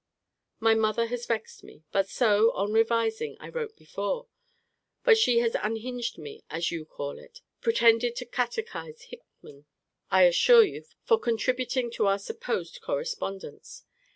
[0.59, 1.83] My mother has vexed me.
[1.91, 4.25] But so, on revising, I wrote before.
[5.03, 9.67] But she has unhinged me, as you call it: pretended to catechise Hickman,
[10.09, 13.85] I assure you, for contributing to our supposed correspondence.